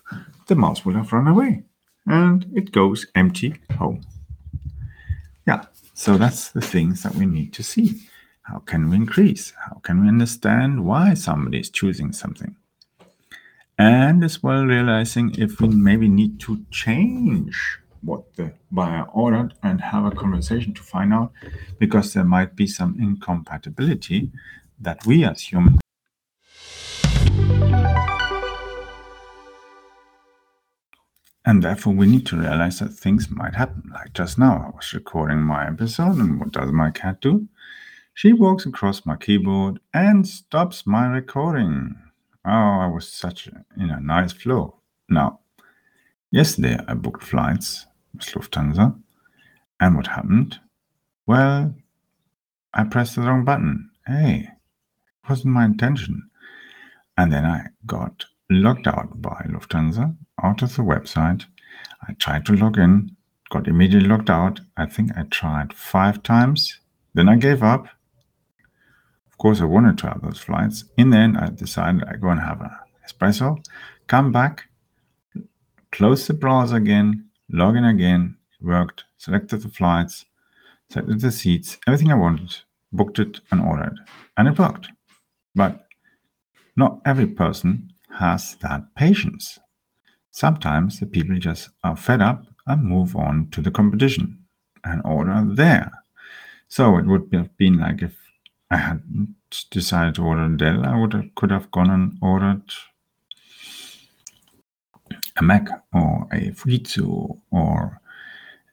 the 0.46 0.54
mouse 0.54 0.84
will 0.84 0.94
have 0.94 1.12
run 1.12 1.28
away, 1.28 1.62
and 2.06 2.46
it 2.54 2.72
goes 2.72 3.06
empty 3.14 3.54
home. 3.78 4.00
Yeah, 5.46 5.66
so 5.94 6.16
that's 6.16 6.50
the 6.50 6.60
things 6.60 7.02
that 7.02 7.14
we 7.14 7.26
need 7.26 7.52
to 7.52 7.62
see. 7.62 8.08
How 8.42 8.60
can 8.60 8.88
we 8.88 8.96
increase? 8.96 9.52
How 9.68 9.80
can 9.82 10.02
we 10.02 10.08
understand 10.08 10.84
why 10.84 11.14
somebody 11.14 11.60
is 11.60 11.70
choosing 11.70 12.12
something? 12.12 12.56
And 13.78 14.24
as 14.24 14.42
well, 14.42 14.64
realizing 14.64 15.34
if 15.36 15.60
we 15.60 15.68
maybe 15.68 16.08
need 16.08 16.40
to 16.40 16.64
change 16.70 17.78
what 18.06 18.34
the 18.36 18.52
buyer 18.70 19.04
ordered 19.12 19.52
and 19.62 19.80
have 19.80 20.04
a 20.04 20.10
conversation 20.10 20.72
to 20.72 20.82
find 20.82 21.12
out 21.12 21.32
because 21.78 22.14
there 22.14 22.24
might 22.24 22.54
be 22.56 22.66
some 22.66 22.96
incompatibility 22.98 24.30
that 24.80 25.04
we 25.04 25.24
as 25.24 25.50
And 31.48 31.62
therefore, 31.62 31.92
we 31.92 32.06
need 32.06 32.26
to 32.26 32.36
realize 32.36 32.80
that 32.80 32.88
things 32.88 33.30
might 33.30 33.54
happen. 33.54 33.90
Like 33.92 34.12
just 34.12 34.36
now, 34.36 34.66
I 34.66 34.76
was 34.76 34.92
recording 34.92 35.38
my 35.38 35.68
episode, 35.68 36.16
and 36.16 36.40
what 36.40 36.50
does 36.50 36.72
my 36.72 36.90
cat 36.90 37.20
do? 37.20 37.46
She 38.14 38.32
walks 38.32 38.66
across 38.66 39.06
my 39.06 39.14
keyboard 39.14 39.78
and 39.94 40.26
stops 40.26 40.86
my 40.86 41.06
recording. 41.06 41.94
Oh, 42.44 42.50
I 42.50 42.88
was 42.88 43.08
such 43.08 43.48
in 43.76 43.90
a 43.90 44.00
nice 44.00 44.32
flow. 44.32 44.80
Now, 45.08 45.38
yesterday 46.32 46.78
I 46.88 46.94
booked 46.94 47.22
flights 47.22 47.86
Lufthansa. 48.20 48.98
And 49.80 49.96
what 49.96 50.08
happened? 50.08 50.60
Well, 51.26 51.74
I 52.72 52.84
pressed 52.84 53.16
the 53.16 53.22
wrong 53.22 53.44
button. 53.44 53.90
Hey, 54.06 54.48
it 55.22 55.28
wasn't 55.28 55.54
my 55.54 55.64
intention. 55.64 56.30
And 57.16 57.32
then 57.32 57.44
I 57.44 57.68
got 57.86 58.26
logged 58.50 58.86
out 58.86 59.20
by 59.20 59.46
Lufthansa, 59.48 60.16
out 60.42 60.62
of 60.62 60.76
the 60.76 60.82
website. 60.82 61.46
I 62.06 62.12
tried 62.14 62.46
to 62.46 62.54
log 62.54 62.78
in, 62.78 63.16
got 63.50 63.68
immediately 63.68 64.08
logged 64.08 64.30
out. 64.30 64.60
I 64.76 64.86
think 64.86 65.16
I 65.16 65.22
tried 65.22 65.72
five 65.72 66.22
times. 66.22 66.80
Then 67.14 67.28
I 67.28 67.36
gave 67.36 67.62
up. 67.62 67.88
Of 69.26 69.38
course, 69.38 69.60
I 69.60 69.64
wanted 69.64 69.98
to 69.98 70.08
have 70.08 70.22
those 70.22 70.38
flights. 70.38 70.84
In 70.96 71.10
the 71.10 71.18
end, 71.18 71.36
I 71.38 71.48
decided 71.48 72.04
I 72.04 72.16
go 72.16 72.28
and 72.28 72.40
have 72.40 72.60
an 72.60 72.70
espresso, 73.06 73.64
come 74.06 74.32
back, 74.32 74.64
close 75.92 76.26
the 76.26 76.34
browser 76.34 76.76
again, 76.76 77.25
log 77.50 77.76
in 77.76 77.84
again, 77.84 78.36
it 78.52 78.64
worked, 78.64 79.04
selected 79.16 79.62
the 79.62 79.68
flights, 79.68 80.24
selected 80.90 81.20
the 81.20 81.30
seats, 81.30 81.78
everything 81.86 82.10
I 82.10 82.16
wanted, 82.16 82.56
booked 82.92 83.18
it 83.18 83.40
and 83.50 83.60
ordered. 83.60 83.98
And 84.36 84.48
it 84.48 84.58
worked. 84.58 84.88
But 85.54 85.86
not 86.76 87.00
every 87.04 87.26
person 87.26 87.92
has 88.18 88.56
that 88.56 88.94
patience. 88.94 89.58
Sometimes 90.30 91.00
the 91.00 91.06
people 91.06 91.38
just 91.38 91.70
are 91.82 91.96
fed 91.96 92.20
up 92.20 92.44
and 92.66 92.84
move 92.84 93.16
on 93.16 93.48
to 93.50 93.62
the 93.62 93.70
competition 93.70 94.44
and 94.84 95.00
order 95.04 95.44
there. 95.46 95.90
So 96.68 96.98
it 96.98 97.06
would 97.06 97.28
have 97.32 97.56
been 97.56 97.78
like 97.78 98.02
if 98.02 98.16
I 98.70 98.78
hadn't 98.78 99.36
decided 99.70 100.16
to 100.16 100.24
order 100.24 100.48
Dell, 100.48 100.84
I 100.84 100.98
would 100.98 101.12
have, 101.12 101.34
could 101.36 101.50
have 101.50 101.70
gone 101.70 101.90
and 101.90 102.18
ordered 102.20 102.72
a 105.36 105.42
Mac 105.42 105.68
or 105.92 106.26
a 106.32 106.50
Fujitsu 106.52 107.38
or 107.50 108.00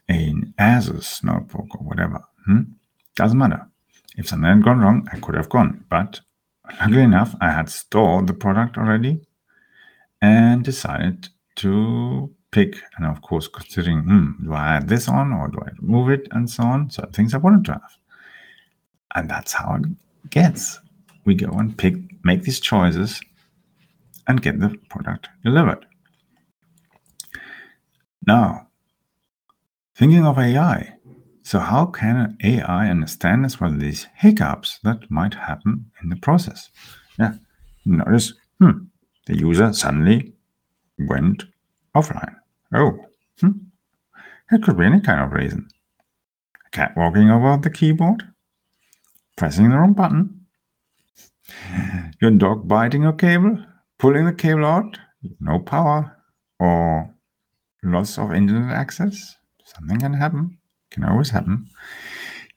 an 0.08 0.54
Asus 0.60 1.24
notebook 1.24 1.68
or 1.76 1.84
whatever. 1.84 2.24
Hmm? 2.46 2.62
Doesn't 3.16 3.38
matter. 3.38 3.68
If 4.18 4.28
something 4.28 4.50
had 4.50 4.64
gone 4.64 4.80
wrong, 4.80 5.08
I 5.12 5.20
could 5.20 5.36
have 5.36 5.50
gone. 5.50 5.86
But 5.90 6.22
luckily 6.80 7.04
enough, 7.04 7.36
I 7.42 7.52
had 7.52 7.70
stored 7.70 8.28
the 8.28 8.34
product 8.34 8.78
already 8.78 9.22
and 10.22 10.64
decided 10.64 11.30
to 11.58 12.34
pick. 12.52 12.82
And 12.98 13.06
of 13.06 13.22
course, 13.22 13.48
considering, 13.48 14.04
hmm, 14.04 14.46
do 14.46 14.54
I 14.54 14.78
add 14.78 14.88
this 14.88 15.08
on 15.08 15.34
or 15.34 15.48
do 15.48 15.60
I 15.66 15.70
remove 15.82 16.10
it 16.10 16.28
and 16.32 16.50
so 16.50 16.64
on? 16.64 16.90
So 16.90 17.08
things 17.12 17.34
I 17.34 17.38
wanted 17.38 17.66
to 17.66 17.74
have. 17.74 17.98
And 19.16 19.30
that's 19.30 19.54
how 19.54 19.76
it 19.76 20.30
gets. 20.30 20.80
We 21.26 21.36
go 21.36 21.50
and 21.58 21.78
pick, 21.78 21.96
make 22.24 22.44
these 22.44 22.60
choices 22.60 23.22
and 24.28 24.42
get 24.42 24.60
the 24.60 24.76
product 24.90 25.30
delivered. 25.44 25.86
Now, 28.26 28.68
thinking 29.96 30.26
of 30.26 30.38
AI. 30.38 30.94
So, 31.46 31.60
how 31.60 31.88
can 31.88 32.38
AI 32.42 32.90
understand 32.90 33.46
as 33.46 33.60
well 33.60 33.72
these 33.72 34.08
hiccups 34.16 34.80
that 34.84 35.12
might 35.12 35.34
happen 35.34 35.92
in 36.02 36.10
the 36.10 36.16
process? 36.16 36.70
Yeah, 37.20 37.34
notice, 37.86 38.34
hmm, 38.60 38.86
the 39.26 39.38
user 39.38 39.74
suddenly 39.74 40.34
went 40.98 41.44
offline. 41.96 42.36
Oh, 42.74 43.06
hmm, 43.42 43.52
it 44.52 44.64
could 44.64 44.78
be 44.78 44.86
any 44.86 45.02
kind 45.02 45.22
of 45.22 45.34
reason. 45.34 45.68
A 46.66 46.70
cat 46.70 46.94
walking 46.96 47.30
over 47.30 47.58
the 47.58 47.70
keyboard, 47.70 48.24
pressing 49.36 49.70
the 49.70 49.78
wrong 49.78 49.94
button, 49.94 50.46
your 52.22 52.32
dog 52.32 52.70
biting 52.70 53.06
a 53.06 53.12
cable, 53.12 53.58
pulling 54.00 54.26
the 54.26 54.34
cable 54.34 54.66
out, 54.66 54.98
no 55.42 55.60
power, 55.60 56.18
or 56.58 57.13
loss 57.84 58.18
of 58.18 58.34
internet 58.34 58.76
access, 58.76 59.36
something 59.66 60.00
can 60.00 60.14
happen, 60.14 60.58
can 60.92 61.04
always 61.04 61.30
happen. 61.30 61.68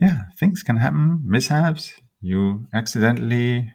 Yeah, 0.01 0.23
things 0.39 0.63
can 0.63 0.77
happen, 0.77 1.23
mishaps. 1.25 1.93
You 2.21 2.67
accidentally, 2.73 3.73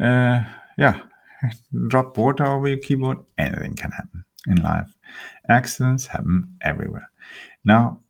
uh, 0.00 0.44
yeah, 0.78 1.00
drop 1.88 2.16
water 2.16 2.46
over 2.46 2.68
your 2.68 2.78
keyboard. 2.78 3.18
Anything 3.38 3.74
can 3.74 3.90
happen 3.90 4.24
in 4.46 4.62
life. 4.62 4.92
Accidents 5.48 6.06
happen 6.06 6.56
everywhere. 6.62 7.10
Now, 7.64 8.00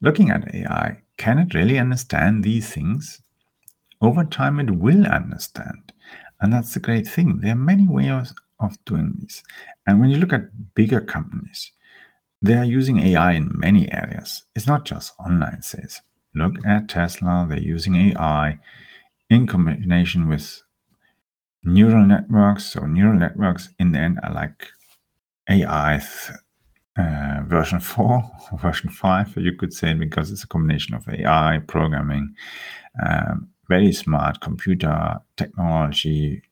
looking 0.00 0.30
at 0.30 0.54
AI, 0.54 1.02
can 1.16 1.38
it 1.38 1.54
really 1.54 1.78
understand 1.78 2.44
these 2.44 2.72
things? 2.72 3.20
Over 4.00 4.24
time, 4.24 4.60
it 4.60 4.70
will 4.70 5.06
understand. 5.06 5.92
And 6.40 6.52
that's 6.52 6.74
the 6.74 6.80
great 6.80 7.08
thing. 7.08 7.40
There 7.40 7.52
are 7.52 7.56
many 7.56 7.88
ways 7.88 8.32
of 8.60 8.82
doing 8.84 9.14
this. 9.20 9.42
And 9.86 10.00
when 10.00 10.10
you 10.10 10.18
look 10.18 10.32
at 10.32 10.74
bigger 10.74 11.00
companies, 11.00 11.72
they 12.40 12.54
are 12.54 12.64
using 12.64 13.00
AI 13.00 13.32
in 13.32 13.50
many 13.54 13.92
areas. 13.92 14.42
It's 14.54 14.66
not 14.66 14.84
just 14.84 15.12
online 15.18 15.62
sales. 15.62 16.00
Look 16.34 16.54
at 16.64 16.88
Tesla, 16.88 17.46
they're 17.48 17.58
using 17.58 17.96
AI 17.96 18.58
in 19.30 19.46
combination 19.46 20.28
with 20.28 20.62
neural 21.64 22.06
networks. 22.06 22.66
So, 22.66 22.86
neural 22.86 23.18
networks 23.18 23.70
in 23.78 23.92
the 23.92 23.98
end 23.98 24.20
are 24.22 24.32
like 24.32 24.68
AI 25.48 26.00
uh, 26.96 27.42
version 27.44 27.80
4 27.80 28.22
version 28.60 28.90
5, 28.90 29.36
you 29.36 29.52
could 29.52 29.72
say, 29.72 29.94
because 29.94 30.30
it's 30.30 30.44
a 30.44 30.48
combination 30.48 30.94
of 30.94 31.08
AI, 31.08 31.60
programming, 31.66 32.34
um, 33.04 33.48
very 33.68 33.92
smart 33.92 34.40
computer 34.40 35.18
technology 35.36 36.42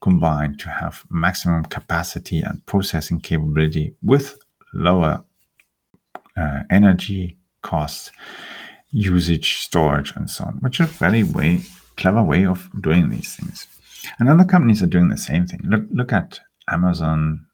combined 0.00 0.58
to 0.60 0.68
have 0.68 1.04
maximum 1.10 1.64
capacity 1.64 2.40
and 2.40 2.64
processing 2.66 3.20
capability 3.20 3.94
with 4.02 4.38
lower 4.74 5.24
uh, 6.36 6.62
energy 6.70 7.36
costs, 7.62 8.12
usage, 8.90 9.58
storage, 9.58 10.14
and 10.16 10.30
so 10.30 10.44
on, 10.44 10.54
which 10.60 10.80
is 10.80 10.88
a 10.88 10.92
very 10.92 11.22
way 11.22 11.60
clever 11.96 12.22
way 12.22 12.44
of 12.44 12.68
doing 12.80 13.10
these 13.10 13.34
things. 13.36 13.66
And 14.18 14.28
other 14.28 14.44
companies 14.44 14.82
are 14.82 14.86
doing 14.86 15.08
the 15.08 15.16
same 15.16 15.46
thing. 15.46 15.60
Look, 15.64 15.84
look 15.90 16.12
at 16.12 16.40
Amazon. 16.68 17.46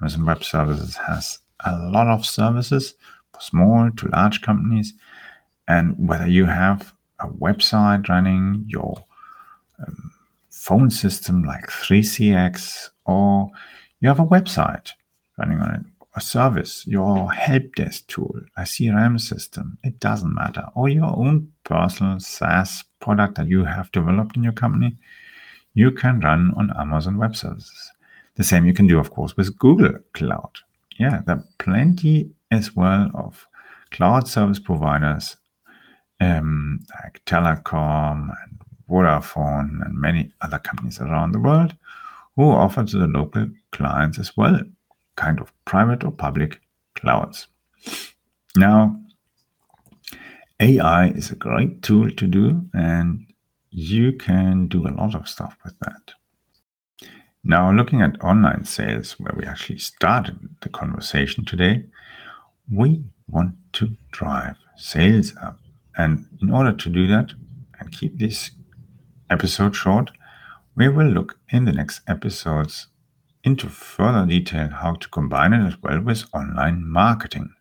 Amazon 0.00 0.26
Web 0.26 0.42
Services 0.42 0.96
has 0.96 1.38
a 1.64 1.76
lot 1.76 2.08
of 2.08 2.26
services 2.26 2.94
for 3.32 3.40
small 3.40 3.90
to 3.96 4.08
large 4.08 4.42
companies. 4.42 4.94
And 5.68 6.08
whether 6.08 6.26
you 6.26 6.46
have 6.46 6.92
a 7.20 7.28
website 7.28 8.08
running, 8.08 8.64
your 8.66 9.04
um, 9.78 10.11
phone 10.62 10.90
system 10.90 11.42
like 11.42 11.66
3CX, 11.66 12.90
or 13.04 13.50
you 13.98 14.06
have 14.06 14.20
a 14.20 14.26
website 14.26 14.92
running 15.36 15.58
on 15.58 15.74
it, 15.74 15.80
a 16.14 16.20
service, 16.20 16.86
your 16.86 17.32
help 17.32 17.74
desk 17.74 18.06
tool, 18.06 18.40
a 18.56 18.62
CRM 18.62 19.20
system, 19.20 19.76
it 19.82 19.98
doesn't 19.98 20.32
matter, 20.32 20.64
or 20.76 20.88
your 20.88 21.16
own 21.16 21.50
personal 21.64 22.20
SaaS 22.20 22.84
product 23.00 23.34
that 23.34 23.48
you 23.48 23.64
have 23.64 23.90
developed 23.90 24.36
in 24.36 24.44
your 24.44 24.52
company, 24.52 24.96
you 25.74 25.90
can 25.90 26.20
run 26.20 26.52
on 26.56 26.72
Amazon 26.78 27.18
Web 27.18 27.34
Services. 27.34 27.90
The 28.36 28.44
same 28.44 28.64
you 28.64 28.72
can 28.72 28.86
do, 28.86 29.00
of 29.00 29.10
course, 29.10 29.36
with 29.36 29.58
Google 29.58 29.98
Cloud. 30.12 30.58
Yeah, 30.96 31.22
there 31.26 31.36
are 31.36 31.44
plenty 31.58 32.30
as 32.52 32.76
well 32.76 33.10
of 33.14 33.48
cloud 33.90 34.28
service 34.28 34.60
providers 34.60 35.36
um, 36.22 36.80
like 37.02 37.20
Telecom 37.26 38.30
and 38.44 38.51
Vodafone 38.92 39.84
and 39.84 39.98
many 39.98 40.30
other 40.42 40.58
companies 40.58 41.00
around 41.00 41.32
the 41.32 41.40
world 41.40 41.74
who 42.36 42.50
offer 42.50 42.84
to 42.84 42.98
the 42.98 43.06
local 43.06 43.48
clients 43.72 44.18
as 44.18 44.36
well, 44.36 44.60
kind 45.16 45.40
of 45.40 45.52
private 45.64 46.04
or 46.04 46.12
public 46.12 46.60
clouds. 46.94 47.46
Now, 48.54 49.00
AI 50.60 51.08
is 51.08 51.30
a 51.30 51.36
great 51.36 51.82
tool 51.82 52.10
to 52.10 52.26
do, 52.26 52.62
and 52.74 53.26
you 53.70 54.12
can 54.12 54.68
do 54.68 54.86
a 54.86 54.94
lot 54.94 55.14
of 55.14 55.28
stuff 55.28 55.56
with 55.64 55.78
that. 55.80 56.12
Now, 57.44 57.72
looking 57.72 58.02
at 58.02 58.22
online 58.22 58.64
sales, 58.64 59.18
where 59.18 59.34
we 59.36 59.44
actually 59.44 59.78
started 59.78 60.38
the 60.60 60.68
conversation 60.68 61.44
today, 61.44 61.84
we 62.70 63.02
want 63.28 63.54
to 63.72 63.96
drive 64.12 64.56
sales 64.76 65.34
up. 65.42 65.58
And 65.96 66.26
in 66.40 66.50
order 66.50 66.72
to 66.72 66.88
do 66.88 67.06
that 67.08 67.32
and 67.80 67.90
keep 67.90 68.18
this 68.18 68.52
episode 69.32 69.74
short, 69.74 70.10
we 70.76 70.88
will 70.88 71.06
look 71.06 71.38
in 71.48 71.64
the 71.64 71.72
next 71.72 72.02
episodes 72.06 72.88
into 73.42 73.66
further 73.66 74.26
detail 74.26 74.68
how 74.68 74.92
to 74.94 75.08
combine 75.08 75.54
it 75.54 75.66
as 75.66 75.82
well 75.82 76.00
with 76.02 76.24
online 76.34 76.86
marketing. 76.86 77.54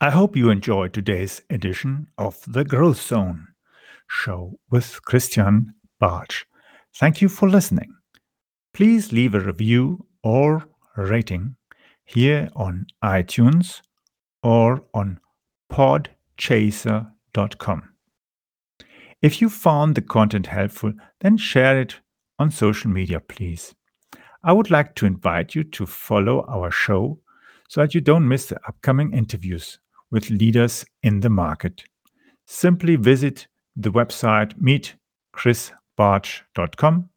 I 0.00 0.10
hope 0.10 0.36
you 0.36 0.50
enjoyed 0.50 0.92
today's 0.92 1.42
edition 1.48 2.08
of 2.18 2.40
the 2.46 2.64
Growth 2.64 3.00
Zone 3.00 3.53
show 4.06 4.58
with 4.70 5.02
Christian 5.04 5.74
Bartsch. 6.00 6.44
Thank 6.94 7.20
you 7.20 7.28
for 7.28 7.48
listening. 7.48 7.92
Please 8.72 9.12
leave 9.12 9.34
a 9.34 9.40
review 9.40 10.06
or 10.22 10.64
rating 10.96 11.56
here 12.04 12.48
on 12.54 12.86
iTunes 13.02 13.80
or 14.42 14.84
on 14.92 15.18
podchaser.com. 15.72 17.88
If 19.22 19.40
you 19.40 19.48
found 19.48 19.94
the 19.94 20.02
content 20.02 20.48
helpful, 20.48 20.92
then 21.20 21.38
share 21.38 21.80
it 21.80 22.00
on 22.38 22.50
social 22.50 22.90
media, 22.90 23.20
please. 23.20 23.74
I 24.42 24.52
would 24.52 24.70
like 24.70 24.94
to 24.96 25.06
invite 25.06 25.54
you 25.54 25.64
to 25.64 25.86
follow 25.86 26.44
our 26.46 26.70
show 26.70 27.20
so 27.68 27.80
that 27.80 27.94
you 27.94 28.02
don't 28.02 28.28
miss 28.28 28.46
the 28.46 28.60
upcoming 28.68 29.14
interviews 29.14 29.78
with 30.10 30.28
leaders 30.28 30.84
in 31.02 31.20
the 31.20 31.30
market. 31.30 31.84
Simply 32.46 32.96
visit 32.96 33.46
the 33.76 33.90
website 33.90 34.54
meetchrisbartsch.com. 34.60 37.08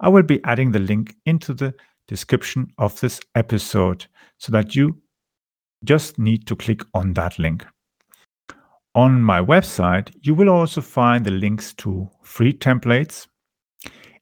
I 0.00 0.08
will 0.08 0.22
be 0.22 0.42
adding 0.44 0.72
the 0.72 0.78
link 0.78 1.14
into 1.24 1.54
the 1.54 1.74
description 2.06 2.68
of 2.78 3.00
this 3.00 3.20
episode 3.34 4.06
so 4.38 4.52
that 4.52 4.76
you 4.76 5.00
just 5.84 6.18
need 6.18 6.46
to 6.46 6.56
click 6.56 6.82
on 6.94 7.12
that 7.14 7.38
link. 7.38 7.66
On 8.94 9.20
my 9.20 9.40
website, 9.40 10.14
you 10.22 10.34
will 10.34 10.48
also 10.48 10.80
find 10.80 11.24
the 11.24 11.30
links 11.30 11.74
to 11.74 12.08
free 12.22 12.52
templates. 12.52 13.26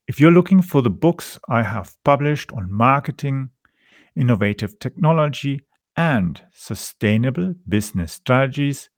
If 0.07 0.19
you're 0.19 0.31
looking 0.31 0.61
for 0.61 0.81
the 0.81 0.89
books 0.89 1.39
I 1.49 1.63
have 1.63 1.95
published 2.03 2.51
on 2.51 2.71
marketing, 2.71 3.49
innovative 4.15 4.77
technology, 4.79 5.61
and 5.97 6.41
sustainable 6.53 7.55
business 7.67 8.13
strategies, 8.13 8.89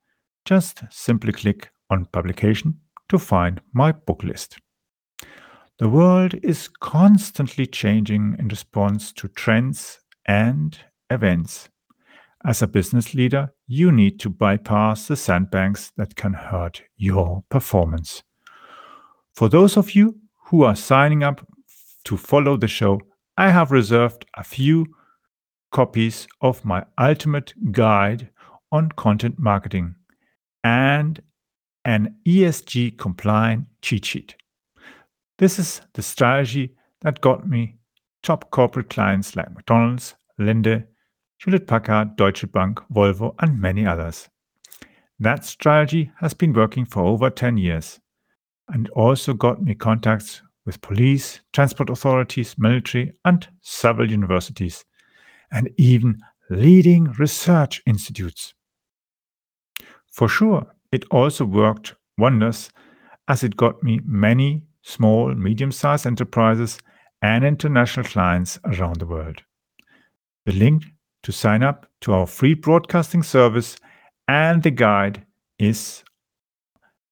just 0.46 0.84
simply 0.90 1.32
click 1.32 1.70
on 1.90 2.06
publication 2.06 2.80
to 3.10 3.20
find 3.20 3.62
my 3.74 3.92
book 3.92 4.24
list. 4.24 4.58
The 5.80 5.90
world 5.90 6.34
is 6.44 6.68
constantly 6.68 7.68
changing 7.68 8.36
in 8.40 8.48
response 8.48 9.12
to 9.14 9.28
trends 9.28 10.00
and 10.26 10.78
events. 11.10 11.70
As 12.46 12.62
a 12.62 12.68
business 12.68 13.14
leader, 13.14 13.54
you 13.68 13.92
need 13.92 14.20
to 14.22 14.30
bypass 14.30 15.08
the 15.08 15.16
sandbanks 15.16 15.92
that 15.98 16.16
can 16.16 16.34
hurt 16.34 16.84
your 16.96 17.44
performance. 17.50 18.24
For 19.36 19.50
those 19.50 19.78
of 19.78 19.96
you 19.96 20.20
who 20.46 20.64
are 20.64 20.76
signing 20.76 21.24
up 21.24 21.46
to 22.06 22.18
follow 22.18 22.58
the 22.58 22.68
show, 22.68 23.00
I 23.38 23.52
have 23.52 23.72
reserved 23.72 24.26
a 24.36 24.44
few 24.44 24.88
copies 25.72 26.28
of 26.42 26.66
my 26.66 26.86
ultimate 27.00 27.54
guide 27.72 28.30
on 28.72 28.90
content 28.94 29.38
marketing 29.38 29.96
and 30.64 31.22
an 31.88 32.14
ESG 32.28 32.98
compliant 32.98 33.66
cheat 33.82 34.04
sheet. 34.04 34.36
This 35.40 35.58
is 35.58 35.82
the 35.94 36.02
strategy 36.02 36.76
that 37.00 37.22
got 37.22 37.48
me 37.48 37.78
top 38.24 38.52
corporate 38.52 38.90
clients 38.90 39.38
like 39.38 39.56
McDonald's, 39.56 40.14
Linde, 40.38 40.86
Hewlett 41.38 41.66
Packard, 41.66 42.18
Deutsche 42.18 42.52
Bank, 42.52 42.82
Volvo, 42.94 43.34
and 43.40 43.62
many 43.62 43.86
others. 43.86 44.28
That 45.20 45.46
strategy 45.46 46.12
has 46.20 46.34
been 46.34 46.52
working 46.52 46.86
for 46.86 47.04
over 47.04 47.30
10 47.30 47.56
years 47.56 48.02
and 48.68 48.90
also 48.90 49.34
got 49.34 49.64
me 49.64 49.74
contacts 49.74 50.42
with 50.66 50.82
police, 50.82 51.40
transport 51.54 51.90
authorities, 51.90 52.56
military, 52.58 53.14
and 53.24 53.48
several 53.62 54.12
universities 54.12 54.84
and 55.54 55.70
even 55.78 56.20
leading 56.50 57.06
research 57.14 57.82
institutes. 57.86 58.54
For 60.12 60.28
sure, 60.28 60.68
it 60.92 61.06
also 61.12 61.46
worked 61.46 61.94
wonders 62.18 62.72
as 63.28 63.44
it 63.44 63.58
got 63.58 63.84
me 63.84 64.00
many 64.06 64.64
small, 64.82 65.36
medium 65.36 65.72
sized 65.72 66.08
enterprises 66.08 66.80
and 67.22 67.44
international 67.44 68.06
clients 68.06 68.60
around 68.64 69.00
the 69.00 69.06
world. 69.06 69.44
The 70.46 70.54
link 70.54 70.86
to 71.24 71.32
sign 71.32 71.64
up 71.64 71.88
to 72.02 72.14
our 72.14 72.26
free 72.26 72.54
broadcasting 72.54 73.24
service, 73.24 73.78
and 74.28 74.62
the 74.64 74.72
guide 74.72 75.26
is 75.60 76.04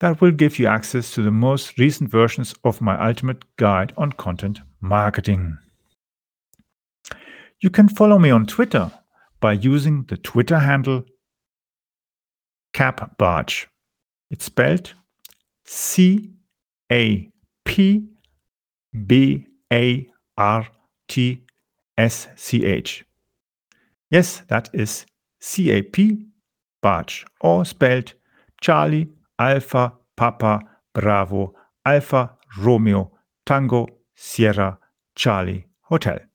That 0.00 0.20
will 0.20 0.30
give 0.30 0.60
you 0.60 0.68
access 0.68 1.12
to 1.14 1.22
the 1.22 1.32
most 1.32 1.76
recent 1.78 2.10
versions 2.10 2.54
of 2.62 2.80
my 2.80 3.08
ultimate 3.08 3.44
guide 3.56 3.92
on 3.96 4.12
content 4.12 4.60
marketing. 4.80 5.58
You 7.60 7.70
can 7.70 7.88
follow 7.88 8.18
me 8.18 8.30
on 8.30 8.46
Twitter 8.46 8.92
by 9.40 9.52
using 9.52 10.04
the 10.08 10.16
Twitter 10.16 10.60
handle 10.60 11.04
capbartsch. 12.72 13.66
It's 14.30 14.44
spelled 14.44 14.94
C 15.64 16.30
A 16.92 17.28
P 17.64 18.08
B 19.06 19.46
A 19.72 20.06
R 20.36 20.68
T 21.08 21.42
S 21.96 22.28
C 22.36 22.64
H. 22.64 23.04
Yes, 24.08 24.42
that 24.48 24.70
is 24.72 25.04
C 25.40 25.70
A 25.72 25.82
P 25.82 26.26
Bartsch 26.80 27.24
or 27.40 27.64
spelled 27.64 28.14
Charlie 28.60 29.08
Alpha 29.36 29.94
Papa 30.16 30.60
Bravo 30.94 31.54
Alpha 31.84 32.36
Romeo 32.56 33.10
Tango 33.44 33.86
Sierra 34.14 34.78
Charlie 35.16 35.66
Hotel. 35.82 36.27